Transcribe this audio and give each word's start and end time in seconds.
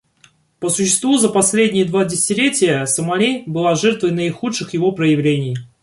По 0.59 0.69
существу 0.69 1.19
за 1.19 1.29
последние 1.29 1.85
два 1.85 2.05
десятилетия 2.05 2.87
Сомали 2.87 3.43
была 3.45 3.75
жертвой 3.75 4.09
наихудших 4.09 4.73
его 4.73 4.91
проявлений. 4.93 5.55